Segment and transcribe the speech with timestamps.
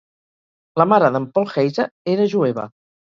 [0.81, 2.67] La mare d'en Paul Heyse era jueva.